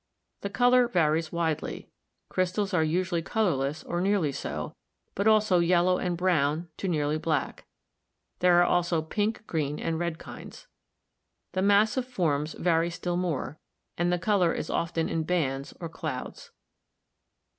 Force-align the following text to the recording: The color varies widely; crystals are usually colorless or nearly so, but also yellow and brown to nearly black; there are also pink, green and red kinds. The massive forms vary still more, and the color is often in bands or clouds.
The 0.41 0.49
color 0.49 0.87
varies 0.87 1.31
widely; 1.31 1.91
crystals 2.27 2.73
are 2.73 2.83
usually 2.83 3.21
colorless 3.21 3.83
or 3.83 4.01
nearly 4.01 4.31
so, 4.31 4.73
but 5.13 5.27
also 5.27 5.59
yellow 5.59 5.99
and 5.99 6.17
brown 6.17 6.69
to 6.77 6.87
nearly 6.87 7.19
black; 7.19 7.67
there 8.39 8.57
are 8.59 8.63
also 8.65 9.03
pink, 9.03 9.45
green 9.45 9.77
and 9.77 9.99
red 9.99 10.17
kinds. 10.17 10.65
The 11.51 11.61
massive 11.61 12.07
forms 12.07 12.53
vary 12.53 12.89
still 12.89 13.15
more, 13.15 13.59
and 13.95 14.11
the 14.11 14.17
color 14.17 14.51
is 14.53 14.71
often 14.71 15.07
in 15.07 15.21
bands 15.21 15.71
or 15.79 15.87
clouds. 15.87 16.49